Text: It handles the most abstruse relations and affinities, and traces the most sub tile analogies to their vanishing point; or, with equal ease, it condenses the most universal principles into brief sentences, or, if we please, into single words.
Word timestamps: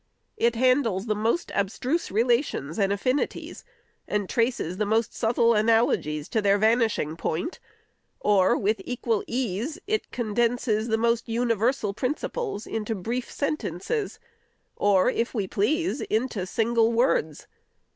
It 0.35 0.55
handles 0.55 1.05
the 1.05 1.13
most 1.13 1.51
abstruse 1.53 2.09
relations 2.09 2.79
and 2.79 2.91
affinities, 2.91 3.63
and 4.07 4.27
traces 4.27 4.77
the 4.77 4.85
most 4.87 5.13
sub 5.13 5.35
tile 5.35 5.53
analogies 5.53 6.27
to 6.29 6.41
their 6.41 6.57
vanishing 6.57 7.15
point; 7.15 7.59
or, 8.19 8.57
with 8.57 8.81
equal 8.83 9.23
ease, 9.27 9.77
it 9.85 10.09
condenses 10.09 10.87
the 10.87 10.97
most 10.97 11.29
universal 11.29 11.93
principles 11.93 12.65
into 12.65 12.95
brief 12.95 13.29
sentences, 13.31 14.17
or, 14.75 15.07
if 15.07 15.35
we 15.35 15.45
please, 15.45 16.01
into 16.01 16.47
single 16.47 16.91
words. 16.91 17.45